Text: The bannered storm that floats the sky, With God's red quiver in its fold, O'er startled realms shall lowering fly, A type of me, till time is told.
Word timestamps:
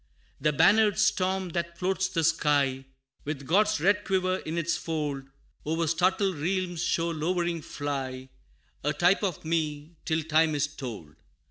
The 0.39 0.51
bannered 0.51 0.97
storm 0.97 1.49
that 1.49 1.77
floats 1.77 2.07
the 2.07 2.23
sky, 2.23 2.85
With 3.23 3.45
God's 3.45 3.79
red 3.79 4.03
quiver 4.03 4.37
in 4.37 4.57
its 4.57 4.75
fold, 4.75 5.25
O'er 5.63 5.85
startled 5.85 6.37
realms 6.39 6.81
shall 6.83 7.13
lowering 7.13 7.61
fly, 7.61 8.29
A 8.83 8.93
type 8.93 9.21
of 9.21 9.45
me, 9.45 9.97
till 10.03 10.23
time 10.23 10.55
is 10.55 10.65
told. 10.65 11.17